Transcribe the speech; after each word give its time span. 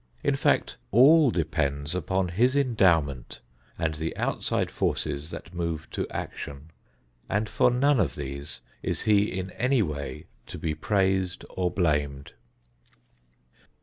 In 0.23 0.35
fact, 0.35 0.77
all 0.89 1.29
depends 1.29 1.93
upon 1.93 2.29
his 2.29 2.55
endowment 2.55 3.39
and 3.77 3.93
the 3.93 4.17
outside 4.17 4.71
forces 4.71 5.29
that 5.29 5.53
move 5.53 5.87
to 5.91 6.07
action, 6.09 6.71
and 7.29 7.47
for 7.47 7.69
none 7.69 7.99
of 7.99 8.15
these 8.15 8.61
is 8.81 9.03
he 9.03 9.31
in 9.31 9.51
any 9.51 9.83
way 9.83 10.25
to 10.47 10.57
be 10.57 10.73
praised 10.73 11.45
or 11.51 11.69
blamed. 11.69 12.33